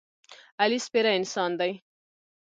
علي 0.61 0.79
سپېره 0.85 1.11
انسان 1.19 1.51
دی. 1.59 1.71